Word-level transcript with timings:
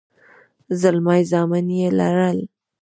زلمي 0.81 1.19
زامن 1.31 1.65
يې 1.77 1.89
لرل. 1.99 2.39